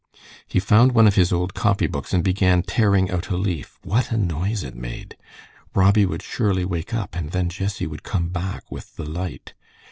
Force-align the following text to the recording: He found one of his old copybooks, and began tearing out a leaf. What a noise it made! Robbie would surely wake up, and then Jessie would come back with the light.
He 0.47 0.59
found 0.59 0.93
one 0.93 1.05
of 1.05 1.13
his 1.13 1.31
old 1.31 1.53
copybooks, 1.53 2.11
and 2.11 2.23
began 2.23 2.63
tearing 2.63 3.11
out 3.11 3.29
a 3.29 3.37
leaf. 3.37 3.77
What 3.83 4.09
a 4.11 4.17
noise 4.17 4.63
it 4.63 4.73
made! 4.73 5.15
Robbie 5.75 6.07
would 6.07 6.23
surely 6.23 6.65
wake 6.65 6.91
up, 6.91 7.15
and 7.15 7.29
then 7.29 7.49
Jessie 7.49 7.85
would 7.85 8.01
come 8.01 8.29
back 8.29 8.63
with 8.71 8.95
the 8.95 9.05
light. 9.05 9.53